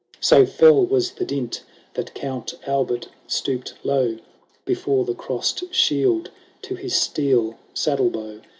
[0.19, 1.61] So fell was the dint,
[1.93, 4.17] that Count Albert stooped low
[4.65, 6.31] Before the crossed shield,
[6.63, 8.41] to his steel saddle bow